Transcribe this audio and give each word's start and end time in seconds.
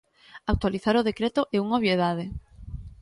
Actualizar 0.53 0.95
o 0.97 1.07
decreto 1.09 1.41
é 1.55 1.57
unha 1.65 1.77
obviedade. 1.79 2.25